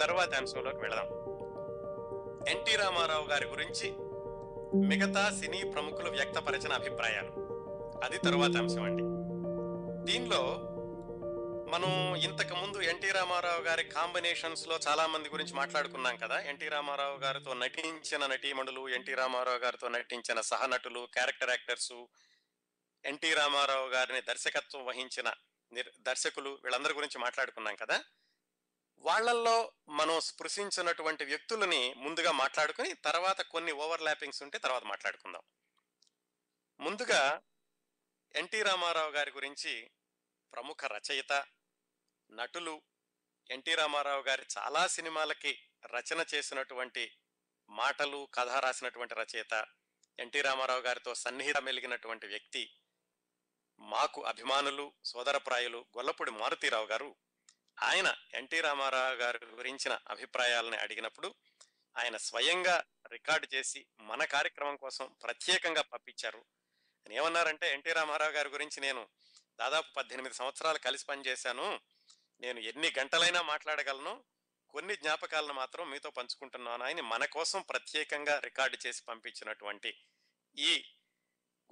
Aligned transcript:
తర్వాత 0.00 0.34
అంశంలోకి 0.34 0.76
వెళదాం. 0.76 1.06
ఎన్టీ 2.48 2.76
రామారావు 2.76 3.28
గారి 3.28 3.44
గురించి 3.44 3.92
మిగతా 4.88 5.30
సినీ 5.40 5.62
ప్రముఖులు 5.64 6.10
వ్యక్తపరిచిన 6.10 6.72
అభిప్రాయాలు. 6.72 7.32
అది 8.04 8.18
తరువాత 8.18 8.56
అంశం 8.56 8.82
అండి. 8.82 9.02
దీనిలో 10.12 10.58
మనం 11.70 12.16
ఇంతకు 12.16 12.54
ముందు 12.54 12.80
ఎన్టీ 12.80 13.10
రామారావు 13.10 13.60
గారి 13.62 13.84
కాంబినేషన్స్లో 13.84 14.78
చాలా 14.88 15.06
మంది 15.06 15.28
గురించి 15.28 15.54
మాట్లాడుకున్నాం 15.54 16.16
కదా. 16.16 16.40
ఎన్టీ 16.40 16.68
రామారావు 16.68 17.18
గారితో 17.18 17.54
నటించిన 17.54 18.26
నటీమణులు 18.26 18.88
ఎన్టీ 18.88 19.14
రామారావు 19.14 19.58
గారితో 19.58 19.88
నటించిన 19.88 20.40
సహనటులు 20.40 21.08
character 21.12 21.50
actors 21.50 21.92
N T 23.04 23.34
Ramarao 23.34 23.88
గారిని 23.88 24.20
దర్శకత్వం 24.20 24.84
వహించిన 24.84 25.32
దర్శకులు 26.00 26.50
వీళ్ళందరి 26.50 26.94
గురించి 26.94 27.18
మాట్లాడుకున్నాం 27.18 27.76
కదా. 27.76 28.00
వాళ్ళల్లో 29.00 29.72
మనం 29.88 30.20
స్పృశించినటువంటి 30.20 31.24
వ్యక్తులని 31.24 31.94
ముందుగా 31.94 32.32
మాట్లాడుకుని 32.32 32.94
తర్వాత 32.94 33.40
కొన్ని 33.40 33.72
ఓవర్ 33.72 34.02
ల్యాపింగ్స్ 34.02 34.42
ఉంటే 34.42 34.58
తర్వాత 34.58 34.84
మాట్లాడుకుందాం. 34.84 35.42
ముందుగా 36.80 37.42
ఎన్టీ 38.34 38.62
రామారావు 38.62 39.10
గారి 39.10 39.30
గురించి 39.30 39.90
ప్రముఖ 40.52 40.84
రచయిత 40.84 41.46
నటులు 42.30 42.82
ఎన్టీ 43.50 43.74
రామారావు 43.74 44.22
గారి 44.22 44.46
చాలా 44.58 44.86
సినిమాలకి 44.86 45.62
రచన 45.86 46.24
చేసినటువంటి 46.34 47.16
మాటలు 47.68 48.28
కథ 48.34 48.48
రాసినటువంటి 48.48 49.14
రచయిత 49.14 49.66
ఎన్టీ 50.18 50.40
రామారావు 50.40 50.80
గారితో 50.80 51.14
సన్నిహిత 51.14 51.56
మెలిగినటువంటి 51.56 52.26
వ్యక్తి 52.26 52.76
మాకు 53.78 54.24
అభిమానులు 54.24 54.92
సోదరప్రాయులు 55.04 55.86
గొల్లపూడి 55.96 56.30
మారుతీరావు 56.30 56.86
గారు 56.86 57.16
ఆయన 57.82 58.14
ఎన్టీ 58.34 58.60
రామారావు 58.60 59.14
గారి 59.14 59.46
గురించిన 59.46 59.98
అభిప్రాయాలని 60.08 60.76
అడిగినప్పుడు 60.76 61.34
ఆయన 61.98 62.16
స్వయంగా 62.16 62.84
రికార్డు 63.12 63.48
చేసి 63.54 63.86
మన 64.00 64.24
కార్యక్రమం 64.24 64.76
కోసం 64.76 65.16
ప్రత్యేకంగా 65.22 65.82
పంపించారు. 65.82 66.38
ఆయన 66.38 67.12
ఏమన్నారంటే 67.12 67.72
ఎన్టీ 67.72 67.92
రామారావు 67.92 68.30
గారి 68.30 68.48
గురించి 68.48 68.80
నేను 68.80 69.08
దాదాపు 69.58 69.92
పద్దెనిమిది 69.92 70.34
సంవత్సరాలు 70.34 70.78
కలిసి 70.78 71.04
పనిచేశాను. 71.04 71.80
నేను 72.40 72.60
ఎన్ని 72.60 72.92
గంటలైనా 72.98 73.42
మాట్లాడగలను. 73.42 74.24
కొన్ని 74.70 74.96
జ్ఞాపకాలను 74.96 75.52
మాత్రం 75.52 75.90
మీతో 75.90 76.10
పంచుకుంటున్నాను. 76.10 76.84
ఆయన 76.84 77.00
మన 77.00 77.24
కోసం 77.24 77.62
ప్రత్యేకంగా 77.62 78.38
రికార్డు 78.38 78.78
చేసి 78.86 79.02
పంపించినటువంటి 79.08 80.00
ఈ 80.56 80.84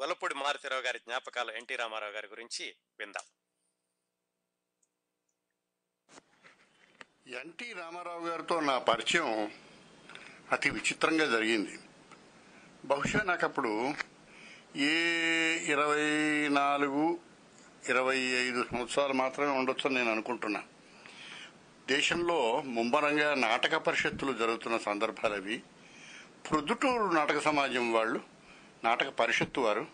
గొలపూడి 0.00 0.34
మారుతిరావు 0.34 0.82
గారి 0.82 0.98
జ్ఞాపకాలు 0.98 1.52
ఎన్టీ 1.52 1.76
రామారావు 1.76 2.12
గారి 2.12 2.26
గురించి 2.26 2.76
విందాం. 2.98 3.37
ఎన్టీ 7.28 7.72
రామారావు 7.72 8.26
గారితో 8.26 8.60
నా 8.60 8.78
పరిచయం 8.78 9.50
అతి 10.52 10.70
విచిత్రంగా 10.70 11.26
జరిగింది. 11.26 11.78
బహుశా 12.84 13.22
నాకు 13.22 13.46
అప్పుడు 13.46 13.94
ఏ 14.76 14.92
ఇరవై 15.66 16.48
నాలుగు 16.48 17.18
ఇరవై 17.88 18.18
ఐదు 18.18 18.64
సంవత్సరాలు 18.70 19.12
మాత్రమే 19.12 19.50
ఉండొచ్చని 19.50 19.94
నేను 19.94 20.10
అనుకుంటున్నా. 20.10 20.62
దేశంలో 21.88 22.62
ముమ్మరంగా 22.66 23.34
నాటక 23.34 23.76
పరిషత్తులు 23.76 24.32
జరుగుతున్న 24.32 24.78
సందర్భాలు 24.78 25.34
అవి. 25.34 25.62
ప్రొద్దుటూరు 26.50 27.12
నాటక 27.12 27.40
సమాజం 27.40 27.92
వాళ్ళు 27.92 28.20
నాటక 28.84 29.08
పరిషత్తు 29.08 29.60
వారు 29.60 29.86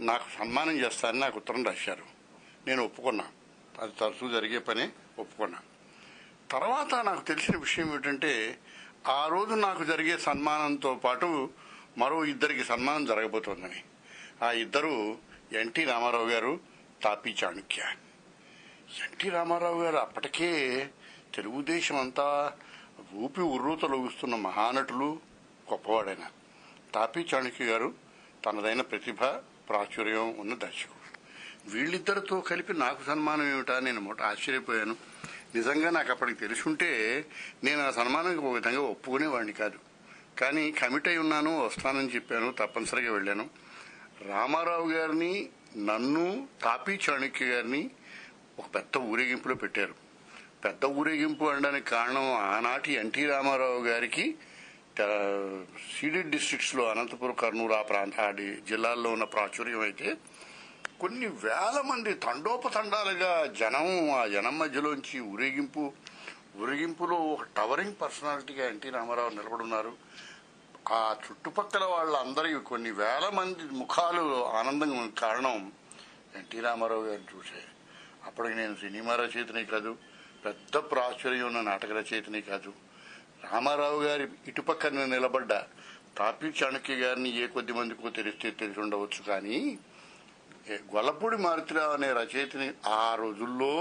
నాకు 0.00 0.24
సన్మానం 0.38 0.76
చేస్తారని 0.76 1.20
నాకు 1.20 1.36
ఉత్తరం 1.36 1.64
రాశారు. 1.64 2.04
నేను 2.66 2.84
ఒప్పుకున్నా. 2.84 3.24
అది 3.80 3.92
తరచూ 4.00 4.30
జరిగే 4.30 4.58
పనే 4.58 4.90
ఒప్పుకున్నాను 5.18 5.73
తర్వాత 6.54 6.94
నాకు 6.94 7.20
తెలిసిన 7.20 7.56
విషయం 7.56 7.88
ఏమిటంటే 7.88 8.58
ఆ 9.06 9.28
రోజు 9.28 9.54
నాకు 9.54 9.84
జరిగే 9.84 10.18
సన్మానంతో 10.18 10.94
పాటు 10.94 11.50
మరో 11.98 12.24
ఇద్దరికి 12.24 12.64
సన్మానం 12.64 13.04
జరగబోతోందని. 13.04 13.84
ఆ 14.42 14.52
ఇద్దరు 14.52 15.18
ఎన్టీ 15.52 15.84
రామారావు 15.84 16.28
గారు 16.28 16.60
తాపీ 17.02 17.34
చాణుక్య 17.44 17.82
ఎన్టీ 19.04 19.28
రామారావు 19.28 19.82
గారు 19.82 19.96
అప్పటికే 19.96 20.90
తెలుగుదేశం 21.34 21.96
అంతా 21.96 22.52
ఊపి 23.14 23.40
ఉర్రూతలొగుస్తున్న 23.40 24.34
మహానటులు 24.34 25.20
గొప్పవాడైన 25.70 26.30
తాపీ 26.94 27.26
చాణుక్య 27.34 27.64
గారు 27.64 27.94
తనదైన 28.44 28.80
ప్రతిభ 28.80 29.24
ప్రాచుర్యం 29.68 30.34
ఉన్న 30.38 30.54
దర్శకుడు. 30.54 31.18
వీళ్ళిద్దరితో 31.70 32.40
కలిపి 32.40 32.72
నాకు 32.72 33.04
సన్మానం 33.04 33.52
ఏమిటా? 33.52 33.80
నేను 33.80 34.00
మొట్ట 34.00 34.22
ఆశ్చర్యపోయాను. 34.22 35.13
నిజంగా 35.54 35.90
నాకు 35.90 36.10
అప్పటికి 36.10 36.40
తెలుసుంటే 36.40 37.24
నేను 37.64 37.86
ఆ 37.86 37.90
సన్మానానికి 37.90 38.40
ఒక 38.40 38.54
విధంగా 38.54 38.80
ఒప్పుకునేవాడిని 38.80 39.52
కాదు. 39.52 39.78
కానీ 40.38 40.72
కమిట్ 40.72 41.08
అయి 41.08 41.18
ఉన్నాను 41.18 41.66
వస్తానని 41.66 42.14
చెప్పాను 42.14 42.52
తప్పనిసరిగా 42.52 43.12
వెళ్ళాను. 43.12 43.50
రామారావు 44.28 44.90
గారిని 44.90 45.48
నన్ను 45.76 46.48
తాపీ 46.62 46.98
చాణక్య 47.10 47.46
గారిని 47.46 47.90
ఒక 48.58 48.64
పెద్ద 48.74 48.98
ఊరేగింపులో 48.98 49.54
పెట్టారు. 49.54 49.94
పెద్ద 50.64 50.84
ఊరేగింపు 50.84 51.44
అనడానికి 51.44 51.90
కారణం 51.90 52.32
ఆనాటి 52.32 52.92
ఎన్టీ 52.92 53.24
రామారావు 53.26 53.80
గారికి 53.84 54.34
సీడెడ్ 56.00 56.30
డిస్ట్రిక్ట్స్లో 56.30 56.90
అనంతపురం 56.90 57.32
కర్నూలు 57.32 57.74
ఆ 57.74 57.82
ప్రాంత 57.82 58.20
ఆ 58.20 58.30
జిల్లాల్లో 58.68 59.10
ఉన్న 59.10 59.24
ప్రాచుర్యం 59.24 59.80
అయితే 59.80 60.14
కొన్ని 61.04 61.26
వేల 61.26 61.80
మంది 61.80 62.14
తండోపతండాలుగా 62.14 63.46
జనం 63.46 64.10
ఆ 64.10 64.26
జనం 64.26 64.58
మధ్యలోంచి 64.58 65.20
ఊరేగింపు 65.20 65.92
ఊరేగింపులో 66.56 67.16
ఒక 67.16 67.42
టవరింగ్ 67.56 67.94
పర్సనాలిటీగా 68.02 68.68
ఎన్టీ 68.68 68.90
రామారావు 68.90 69.28
నిలబడున్నారు. 69.28 69.92
ఆ 70.92 71.16
చుట్టుపక్కల 71.26 71.84
వాళ్ళందరి 71.84 72.54
కొన్ని 72.54 72.90
వేల 72.90 73.28
మంది 73.28 73.64
ముఖాలు 73.72 74.44
ఆనందంగా 74.44 74.98
ఉన్న 74.98 75.10
కారణం 75.18 75.72
ఎన్టీ 76.36 76.60
రామారావు 76.60 77.02
గారిని 77.02 77.36
చూసే. 77.36 77.62
అప్పటికి 78.24 78.54
నేను 78.54 78.74
సినిమా 78.74 79.14
రచయితని 79.14 79.64
కాదు 79.64 79.96
పెద్ద 80.44 80.76
ప్రాచుర్యం 80.76 81.46
ఉన్న 81.46 81.60
నాటక 81.60 81.90
రచయితని 81.90 82.42
కాదు. 82.42 82.72
రామారావు 83.52 84.02
గారి 84.02 84.28
ఇటుపక్కన 84.48 85.04
నిలబడ్డ 85.04 85.52
తాపి 86.18 86.46
చాణక్య 86.46 86.94
గారిని 86.94 87.42
ఏ 87.42 87.46
కొద్ది 87.46 87.72
మందికో 87.72 88.10
తెలిస్తే 88.10 88.50
తెలిసి 88.50 88.80
ఉండవచ్చు 88.80 89.22
కానీ 89.28 89.78
గొల్లపూడి 90.92 91.36
మారుతిరావు 91.42 91.92
అనే 91.92 92.08
రచయితని 92.18 92.68
ఆ 92.94 93.14
రోజుల్లో 93.14 93.72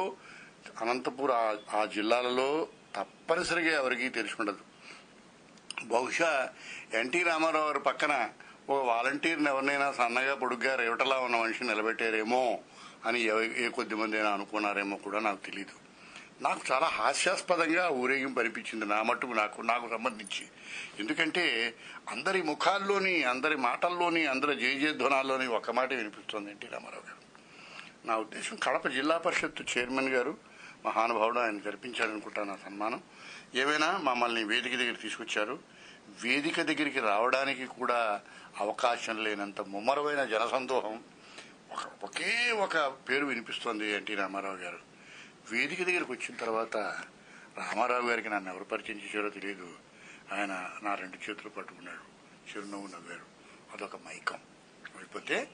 అనంతపురం 0.81 1.41
ఆ- 1.73 1.87
జిల్లాలలో 1.93 2.49
తప్పనిసరిగా 2.93 3.71
ఎవరికీ 3.75 4.07
తెలిసి 4.11 4.35
ఉండదు 4.39 4.63
బహుశా 5.87 6.31
ఎన్టీ 6.93 7.21
రామారావు 7.23 7.67
గారి 7.67 7.81
పక్కన 7.87 8.13
ఒక 8.69 8.79
వాలంటీర్ని 8.87 9.49
ఎవరినైనా 9.49 9.87
సన్నగా 9.93 10.35
పొడుగ్గా 10.35 10.73
రేవటలా 10.75 11.15
ఉన్న 11.19 11.35
మనిషిని 11.37 11.69
నిలబెట్టారేమో 11.69 12.43
అని 13.05 13.19
ఏ 13.59 13.69
కొద్ది 13.69 13.95
మంది 13.95 14.17
అయినా 14.17 14.31
అనుకున్నారేమో 14.33 14.95
కూడా 15.03 15.19
నాకు 15.19 15.41
తెలియదు 15.47 15.75
నాకు 16.41 16.61
చాలా 16.71 16.87
హాస్యాస్పదంగా 16.87 17.89
ఊరేగింపు 17.89 18.39
అనిపించింది. 18.39 18.85
నా 18.85 19.03
మట్టుకు 19.03 19.31
నాకు 19.31 19.61
నాకు 19.61 19.89
సంబంధించి. 19.89 20.47
ఎందుకంటే 20.99 21.75
అందరి 22.09 22.41
ముఖాల్లోని 22.41 23.23
అందరి 23.23 23.55
మాటల్లోని 23.55 24.25
అందరి 24.25 24.55
జయ 24.55 24.79
జయధ్వనాల్లోని 24.79 25.47
ఒక 25.47 25.71
మాట 25.71 25.93
వినిపిస్తుంది 25.93 26.51
ఎన్టీ 26.51 26.67
రామారావు 26.67 27.03
గారు. 27.07 27.23
నా 28.07 28.17
ఉద్దేశం 28.17 28.57
కడప 28.63 28.87
జిల్లా 28.87 29.17
పరిషత్ 29.17 29.77
చైర్మన్ 29.77 30.09
గారు 30.09 30.37
మహానుభావుడు 30.85 31.39
ఆయన 31.39 31.59
జరిపించారనుకుంటాను 31.59 32.53
ఆ 32.53 32.57
సన్మానం. 32.65 33.01
ఏమైనా 33.55 33.97
మమ్మల్ని 33.97 34.43
వేదిక 34.43 34.75
దగ్గర 34.75 34.93
తీసుకొచ్చారు. 34.93 35.59
వేదిక 36.23 36.61
దగ్గరికి 36.61 36.99
రావడానికి 36.99 37.65
కూడా 37.65 38.21
అవకాశం 38.57 39.23
లేనంత 39.23 39.61
ముమ్మరమైన 39.61 40.23
జనసందోహం 40.23 41.03
ఒక 41.71 42.03
ఒకే 42.03 42.51
ఒక 42.51 42.77
పేరు 42.77 43.25
వినిపిస్తోంది 43.25 43.91
ఎన్టీ 43.91 44.15
రామారావు 44.15 44.55
గారు. 44.55 44.92
వేదిక 45.53 45.83
దగ్గరికి 45.83 46.11
వచ్చిన 46.11 46.35
తర్వాత 46.35 46.77
రామారావు 47.57 48.09
గారికి 48.09 48.29
నన్ను 48.29 48.51
ఎవరు 48.51 48.63
పరిచయం 48.63 48.97
చేశారో 48.97 49.29
తెలియదు. 49.29 49.75
ఆయన 50.33 50.71
నా 50.83 50.95
రెండు 50.95 51.29
చేతులు 51.29 51.49
పట్టుకున్నాడు. 51.49 52.13
చిరునవ్వు 52.49 52.87
నవ్వారు. 52.87 53.25
అదొక 53.73 53.95
మైకం. 53.95 54.39
అయిపోతే 54.97 55.49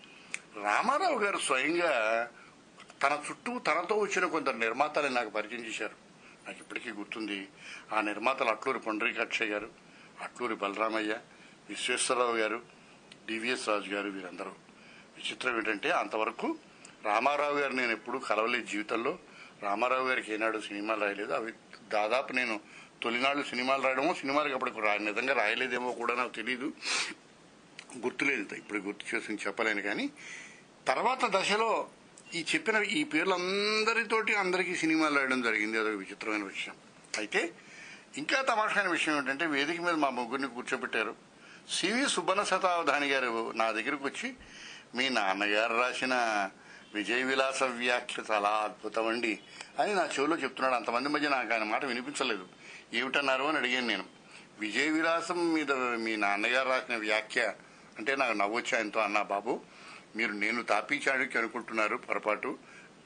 రామారావు 0.63 1.19
గారు 1.19 1.37
స్వయంగా 1.37 2.27
తన 3.03 3.23
చుట్టూ 3.29 3.59
తనతో 3.59 3.95
వచ్చిన 3.95 4.25
కొందరు 4.25 4.57
నిర్మాతలు 4.57 5.07
నాకు 5.07 5.29
పరిచయం 5.29 5.65
చేశారు. 5.65 5.95
నాకు 6.47 6.59
ఇప్పటికీ 6.59 6.89
గుర్తుంది. 6.89 7.47
ఆ 7.93 8.01
నిర్మాతలు 8.01 8.49
అట్లూరి 8.49 8.79
పొండరీకాక్షయ్య 8.79 9.51
గారు 9.51 9.69
అట్లూరి 10.21 10.55
బలరామయ్య 10.55 11.19
విశ్వేశ్వరరావు 11.69 12.37
గారు 12.37 12.61
డివిఎస్ 13.27 13.69
రాజు 13.69 13.89
గారు 13.89 14.09
వీరందరూ. 14.09 14.51
విచిత్రం 15.17 15.57
ఏంటంటే 15.57 15.91
అంతవరకు 15.91 16.57
రామారావు 17.05 17.59
గారు 17.59 17.73
నేను 17.73 17.91
ఎప్పుడూ 17.91 18.19
కలవలేదు 18.19 18.65
జీవితంలో. 18.65 19.19
రామారావు 19.63 20.07
గారికి 20.07 20.33
ఏనాడు 20.33 20.59
సినిమాలు 20.59 21.01
రాయలేదు. 21.01 21.33
అవి 21.33 21.51
దాదాపు 21.93 22.33
నేను 22.33 22.59
తొలినాళ్ళు 23.03 23.43
సినిమాలు 23.43 23.83
రాయడమో 23.83 24.13
సినిమాలకు 24.13 24.53
అప్పటికి 24.53 24.79
రా 24.79 24.97
నిజంగా 24.97 25.33
రాయలేదేమో 25.33 25.91
కూడా 25.91 26.15
నాకు 26.15 26.29
తెలియదు 26.29 26.73
గుర్తులేదు 27.97 28.55
ఇప్పుడు 28.55 28.79
గుర్తు 28.79 29.15
చేసి 29.15 29.33
చెప్పలేను 29.33 29.81
కానీ 29.81 30.09
తర్వాత 30.87 31.25
దశలో 31.25 31.89
ఈ 32.35 32.45
చెప్పిన 32.55 32.75
ఈ 32.75 33.03
పేర్లందరితోటి 33.03 34.35
అందరికీ 34.35 34.75
సినిమాలు 34.75 35.15
రాయడం 35.17 35.41
జరిగింది. 35.41 35.79
అదొక 35.79 35.95
విచిత్రమైన 35.95 36.43
విషయం. 36.43 36.75
అయితే 37.17 37.51
ఇంకా 38.17 38.41
తమాషైన 38.41 38.87
విషయం 38.87 39.17
ఏంటంటే 39.17 39.45
వేదిక 39.45 39.81
మీద 39.81 39.93
మా 39.93 40.09
ముగ్గురిని 40.09 40.47
కూర్చోబెట్టారు. 40.47 41.15
సివి 41.69 42.09
సుబ్బన 42.09 42.43
శతావధాని 42.43 43.07
గారు 43.07 43.51
నా 43.55 43.71
దగ్గరకు 43.71 44.05
వచ్చి 44.05 44.33
మీ 44.95 45.09
నాన్నగారు 45.09 45.73
రాసిన 45.73 46.15
విజయ 46.93 47.23
విలాస 47.23 47.63
వ్యాఖ్య 47.63 48.23
చాలా 48.31 48.49
అద్భుతం 48.49 49.07
అండి 49.07 49.39
అని 49.79 49.95
నా 49.95 50.05
చెవిలో 50.05 50.37
చెప్తున్నాడు. 50.37 50.75
అంతమంది 50.75 51.09
మధ్య 51.09 51.29
నాకు 51.29 51.53
ఆయన 51.53 51.63
మాట 51.63 51.85
వినిపించలేదు. 51.85 52.47
ఏమిటన్నారు 52.93 53.43
అని 53.43 53.57
అడిగాను 53.57 53.87
నేను. 53.87 54.05
విజయ 54.59 54.89
విలాసం 54.89 55.53
మీద 55.53 55.71
మీ 55.71 56.15
నాన్నగారు 56.15 56.69
రాసిన 56.69 56.95
వ్యాఖ్య 56.95 57.53
అంటే 57.97 58.15
నాకు 58.15 58.33
నవ్వొచ్చు 58.33 58.77
ఆయనతో 58.77 58.99
అన్నా 58.99 59.21
బాబు 59.21 59.61
మీరు 60.15 60.31
నేను 60.31 60.63
తాపీ 60.63 61.01
చాణుక్య 61.09 61.39
అనుకుంటున్నారు 61.39 61.95
పొరపాటు. 61.95 62.57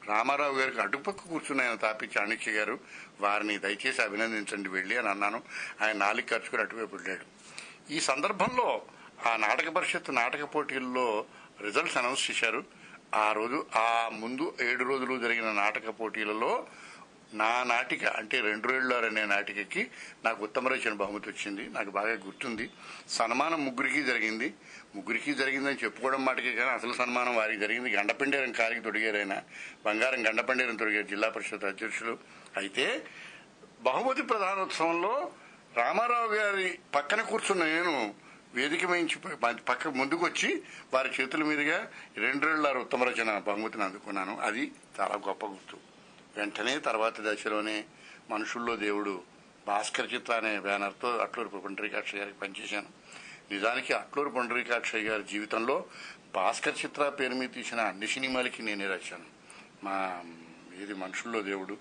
రామారావు 0.07 0.53
గారికి 0.53 0.81
అటుపక్క 0.81 1.21
కూర్చున్న 1.21 1.61
ఆయన 1.61 1.75
తాపి 1.75 2.09
చాణుక్య 2.19 2.51
గారు 2.51 2.79
వారిని 3.21 3.57
దయచేసి 3.57 4.01
అభినందించండి 4.01 4.69
వెళ్ళి 4.69 4.97
అని 4.97 5.09
అన్నాను. 5.09 5.43
ఆయన 5.81 5.97
నాలుగు 5.97 6.25
ఖర్చుకుని 6.29 6.61
అటువైపు 6.61 6.95
వెళ్ళాడు 6.95 7.25
ఈ 7.93 7.99
సందర్భంలో 7.99 8.81
ఆ 9.25 9.35
నాటక 9.35 9.69
పరిషత్ 9.69 10.15
నాటక 10.15 10.43
పోటీల్లో 10.55 11.25
రిజల్ట్స్ 11.61 11.97
అనౌన్స్ 11.97 12.31
చేశారు. 12.31 12.82
ఆ 13.13 13.31
రోజు 13.31 13.65
ఆ 13.75 14.09
ముందు 14.13 14.53
ఏడు 14.61 14.83
రోజులు 14.83 15.19
జరిగిన 15.19 15.51
నాటక 15.51 15.89
పోటీలలో 15.99 16.67
నా 17.33 17.63
నాటిక 17.63 18.05
అంటే 18.05 18.39
రెండు 18.41 18.67
రేళ్ళారు 18.67 19.05
అనే 19.05 19.25
నాటికకి 19.25 19.91
నాకు 20.25 20.43
ఉత్తమ 20.43 20.67
రచన 20.67 20.93
బహుమతి 20.93 21.29
వచ్చింది. 21.29 21.69
నాకు 21.69 21.91
బాగా 21.91 22.13
గుర్తుంది. 22.13 22.69
సన్మానం 23.09 23.65
ముగ్గురికి 23.65 24.03
జరిగింది. 24.03 24.53
ముగ్గురికి 24.95 25.33
జరిగిందని 25.33 25.77
చెప్పుకోవడం 25.83 26.25
మాటకే 26.25 26.55
కానీ 26.55 26.69
అసలు 26.69 26.93
సన్మానం 26.93 27.35
వారికి 27.35 27.59
జరిగింది. 27.59 27.89
గండపండేరం 27.89 28.51
కారికి 28.51 28.81
తొడిగారైనా 28.81 29.43
బంగారం 29.85 30.27
గండపండేరం 30.27 30.75
తొడిగారు 30.75 31.07
జిల్లా 31.07 31.29
పరిషత్ 31.29 31.65
అధ్యక్షులు. 31.65 32.17
అయితే 32.57 33.05
బహుమతి 33.81 34.21
ప్రధానోత్సవంలో 34.21 35.31
రామారావు 35.75 36.27
గారి 36.27 36.79
పక్కన 36.95 37.21
కూర్చున్న 37.21 37.63
నేను 37.63 38.22
వేదిక 38.53 38.85
మించి 38.85 39.15
పక్క 39.53 39.87
ముందుకు 39.87 40.25
వచ్చి 40.25 40.63
వారి 40.93 41.09
చేతుల 41.21 41.43
మీదుగా 41.43 41.91
రెండేళ్ళ 42.17 42.77
ఉత్తమ 42.77 43.03
రచన 43.03 43.39
బహుమతిని 43.39 43.83
అందుకున్నాను. 43.83 44.39
అది 44.39 44.71
చాలా 44.99 45.15
గొప్ప 45.27 45.45
గుర్తు. 45.45 45.77
వెంటనే 46.37 46.79
తర్వాత 46.79 47.21
దశలోనే 47.21 47.85
మనుషుల్లో 48.29 48.75
దేవుడు 48.75 49.23
భాస్కర్ 49.67 50.13
చిత్ర 50.13 50.33
అనే 50.33 50.59
బ్యానర్తో 50.59 51.17
అట్లూరు 51.17 51.49
పుండరీకాక్ష 51.49 52.15
గారికి 52.15 52.39
పనిచేశాను. 52.39 52.87
నిజానికి 53.51 53.93
అట్లూరు 53.93 54.29
పుండరీకాక్షయ్య 54.29 55.09
గారి 55.09 55.23
జీవితంలో 55.23 55.85
భాస్కర్ 56.35 56.85
చిత్ర 56.85 57.09
పేరు 57.09 57.33
మీద 57.33 57.49
తీసిన 57.49 57.79
అన్ని 57.79 58.07
సినిమాలకి 58.07 58.63
నేనే 58.63 58.87
రాశాను. 58.87 59.25
మా 59.83 60.23
ఇది 60.83 60.93
మనుషుల్లో 60.93 61.41
దేవుడు 61.41 61.77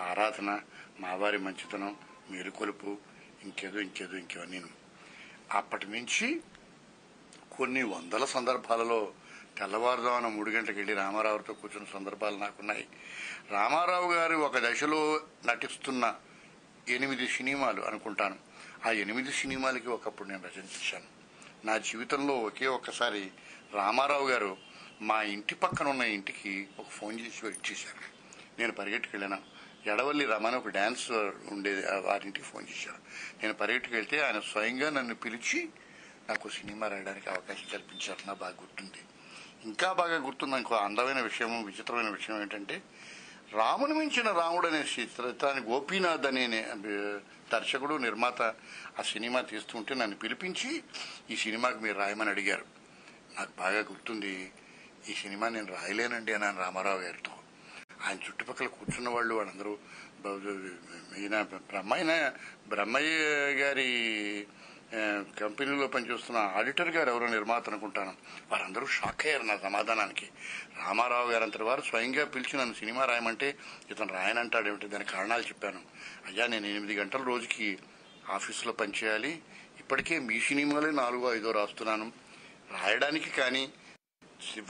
ఆరాధన 0.00 0.60
మావారి 1.00 1.38
మంచితనం 1.38 1.96
మేలుకొలుపు 2.30 2.98
ఇంకేదో 3.44 3.80
ఇంకేదో 3.80 4.16
ఇంకేవన్నీ 4.16 4.62
అప్పటి 5.54 5.86
నుంచి 5.86 6.40
కొన్ని 7.58 7.82
వందల 7.82 8.24
సందర్భాలలో 8.24 9.12
తెల్లవారుజామున 9.58 10.28
మూడు 10.28 10.50
గంటలకు 10.50 10.76
వెళ్ళి 10.76 10.94
రామారావుతో 10.94 11.52
కూర్చున్న 11.52 11.86
సందర్భాలు 11.94 12.36
నాకున్నాయి. 12.36 12.86
రామారావు 13.50 14.12
గారు 14.12 14.36
ఒక 14.36 14.58
దశలో 14.58 15.20
నటిస్తున్న 15.46 16.14
ఎనిమిది 16.88 17.28
సినిమాలు 17.28 17.82
అనుకుంటాను. 17.82 18.36
ఆ 18.86 18.90
ఎనిమిది 18.90 19.32
సినిమాలకి 19.32 19.88
ఒకప్పుడు 19.88 20.28
నేను 20.28 20.42
రచించాను 20.44 21.04
నా 21.66 21.78
జీవితంలో 21.78 22.34
ఒకే 22.34 22.66
ఒక్కసారి 22.66 23.30
రామారావు 23.72 24.28
గారు 24.28 24.56
మా 25.00 25.22
ఇంటి 25.22 25.54
పక్కన 25.54 25.88
ఉన్న 25.88 26.02
ఇంటికి 26.02 26.68
ఒక 26.78 26.88
ఫోన్ 26.88 27.20
చేసి 27.20 27.46
ఇచ్చేశారు 27.46 28.14
నేను 28.58 28.72
పరిగెట్టుకు 28.72 29.16
వెళ్ళాను 29.16 29.53
ఎడవల్లి 29.86 30.24
రమణ 30.24 30.54
ఒక 30.56 30.68
డ్యాన్స్ 30.68 31.10
ఉండేది 31.50 31.82
వారింటికి 32.00 32.46
ఫోన్ 32.46 32.66
చేశారు. 32.70 32.98
నేను 33.42 33.54
పర్యటకు 33.54 33.94
వెళ్తే 33.94 34.20
ఆయన 34.20 34.40
స్వయంగా 34.40 34.90
నన్ను 34.90 35.14
పిలిచి 35.14 35.68
నాకు 36.28 36.48
సినిమా 36.48 36.88
రాయడానికి 36.88 37.30
అవకాశం 37.30 37.68
కల్పించారు. 37.72 38.26
నా 38.26 38.32
బాగా 38.32 38.52
గుర్తుంది. 38.52 38.98
ఇంకా 39.64 39.92
బాగా 39.92 40.16
గుర్తుంది 40.16 40.56
ఇంకో 40.56 40.74
అందమైన 40.74 41.20
విషయం 41.20 41.64
విచిత్రమైన 41.64 42.08
విషయం 42.08 42.42
ఏంటంటే 42.42 42.82
రాముని 43.52 43.94
మించిన 43.94 44.30
రాముడు 44.30 44.66
అనే 44.66 44.84
చిత్రాన్ని 45.00 45.66
గోపీనాథ్ 45.66 46.26
అనే 46.26 46.66
దర్శకుడు 47.52 47.94
నిర్మాత 47.94 48.42
ఆ 48.98 49.02
సినిమా 49.12 49.40
తీస్తుంటే 49.40 49.94
నన్ను 49.94 50.16
పిలిపించి 50.16 50.82
ఈ 51.30 51.36
సినిమాకి 51.36 51.78
మీరు 51.78 51.98
రాయమని 51.98 52.30
అడిగారు. 52.30 52.64
నాకు 53.36 53.50
బాగా 53.58 53.78
గుర్తుంది. 53.78 54.52
ఈ 55.08 55.14
సినిమా 55.14 55.48
నేను 55.48 55.66
రాయలేనండి 55.66 56.32
అన్నాను 56.32 56.58
రామారావు 56.58 57.00
గారితో. 57.00 57.30
ఆయన 58.04 58.16
చుట్టుపక్కల 58.16 58.66
కూర్చున్న 58.66 59.08
వాళ్ళు 59.08 59.34
వాళ్ళందరూ 59.34 59.78
ఈయన 61.18 61.42
బ్రహ్మయ్య 61.42 62.32
బ్రహ్మయ్య 62.68 63.08
గారి 63.62 64.46
కంపెనీలో 65.40 65.86
పనిచేస్తున్న 65.86 66.38
ఆడిటర్ 66.38 66.88
గారు 66.88 67.10
ఎవరో 67.10 67.26
నిర్మాత 67.26 67.68
అనుకుంటాను. 67.68 68.14
వారందరూ 68.52 68.86
షాక్ 68.86 69.26
అయ్యారు 69.26 69.42
నా 69.42 69.56
సమాధానానికి. 69.56 70.28
రామారావు 70.78 71.30
గారంత 71.30 71.62
వారు 71.62 71.80
స్వయంగా 71.80 72.24
పిలిచి 72.24 72.58
నన్ను 72.58 72.74
సినిమా 72.74 73.04
రాయమంటే 73.04 73.56
ఇతను 73.90 74.12
రాయనంటాడేమిటి 74.12 74.86
దాని 74.86 75.04
కారణాలు 75.04 75.42
చెప్పాను. 75.42 75.80
అయ్యా 76.26 76.46
నేను 76.46 76.66
ఎనిమిది 76.66 76.96
గంటల 76.96 77.22
రోజుకి 77.22 77.78
ఆఫీసులో 78.30 78.72
పనిచేయాలి. 78.72 79.42
ఇప్పటికే 79.80 80.18
మీ 80.18 80.40
సినిమాలే 80.40 80.90
నాలుగో 80.90 81.34
ఐదో 81.34 81.50
రాస్తున్నాను. 81.50 82.12
రాయడానికి 82.82 83.30
కానీ 83.30 83.72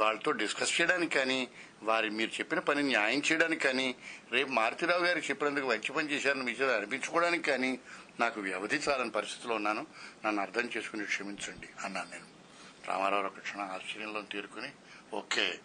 వాళ్ళతో 0.00 0.30
డిస్కస్ 0.30 0.80
చేయడానికి 0.80 1.14
కానీ 1.14 1.48
వారి 1.84 2.10
మీరు 2.10 2.30
చెప్పిన 2.30 2.58
పని 2.58 2.82
న్యాయం 2.82 3.22
చేయడానికి 3.32 3.62
కానీ 3.62 3.94
రేపు 4.32 4.50
మారుతిరావు 4.50 5.04
గారు 5.04 5.18
చెప్పినందుకు 5.18 5.66
మంచి 5.66 5.92
పని 5.92 6.10
చేశారని 6.10 6.42
మీ 6.42 6.52
అనిపించుకోవడానికి 6.52 7.50
కానీ 7.50 7.78
నాకు 8.20 8.40
వ్యవధి 8.40 8.76
చాలని 8.76 9.10
పరిస్థితిలో 9.10 9.54
ఉన్నాను. 9.54 9.86
నన్ను 10.24 10.42
అర్థం 10.42 10.70
చేసుకుని 10.76 11.04
క్షమించండి 11.04 11.68
అన్నాను 11.84 12.10
నేను. 12.10 12.26
రామారావు 12.86 13.26
ఒక 13.26 13.38
క్షణం 13.38 13.70
ఆశ్చర్యంలో 13.70 14.22
తీరుకుని 14.22 14.72
okay 15.14 15.58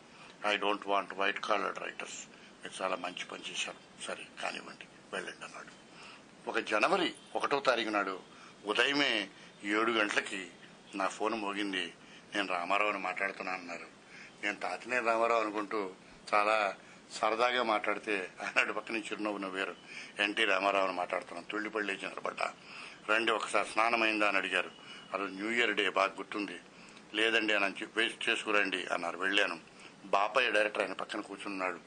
I 0.45 0.55
don't 0.55 0.87
want 0.87 1.13
white 1.13 1.39
collar 1.39 1.79
writers 1.79 2.27
మీరు 2.63 2.83
చాలా 2.83 2.95
మంచి 2.95 3.25
పని 3.25 3.43
చేశారు. 3.51 4.03
సరే 4.03 4.25
కానివ్వండి 4.43 4.85
వెళ్ళండి 5.13 5.45
అన్నాడు. 5.45 5.79
ఒక 6.49 6.59
జనవరి 6.59 7.13
ఒకటో 7.35 7.59
తారీఖు 7.59 7.89
నాడు 7.89 8.19
ఉదయమే 8.65 9.29
ఏడు 9.63 9.91
గంటలకి 9.91 10.47
నా 10.95 11.07
ఫోన్ 11.07 11.33
మోగింది. 11.33 11.93
నేను 12.35 12.47
రామారావుని 12.47 12.97
మాట్లాడుతున్నాను 12.97 13.59
అన్నారు. 13.59 13.99
నేను 14.43 14.55
తాతనే 14.55 14.99
రామారావు 14.99 15.41
అనుకుంటూ 15.41 15.91
చాలా 16.33 16.75
సరదాగా 17.11 17.63
మాట్లాడితే 17.63 18.29
ఆయన 18.57 18.71
పక్క 18.71 18.91
నుంచి 18.91 19.05
చిరునవ్వు 19.11 19.37
నవ్వారు. 19.37 19.75
ఎన్టీ 20.19 20.45
రామారావుని 20.45 20.93
మాట్లాడుతున్నాను 20.93 21.51
తుళ్ళిపల్లి 21.51 21.93
చంద్రబడ్డ 21.93 22.41
రండి 23.11 23.31
ఒకసారి 23.31 23.67
స్నానమైందా 23.67 24.27
అని 24.27 24.37
అడిగారు. 24.37 24.71
అది 25.13 25.23
న్యూ 25.23 25.49
ఇయర్ 25.49 25.75
డే 25.75 25.89
బాగా 25.89 26.13
గుర్తుంది. 26.13 26.59
లేదండి 27.13 27.53
అని 27.53 27.65
చెప్పి 27.65 28.01
వేస్ట్ 28.01 28.29
చేసుకురండి 28.29 28.85
అన్నారు. 28.93 29.17
వెళ్ళాను. 29.17 29.59
బాపయ్య 30.05 30.51
డైరెక్టర్ 30.51 30.81
ఆయన 30.81 30.93
పక్కన 30.93 31.21
కూర్చున్నాడు. 31.21 31.79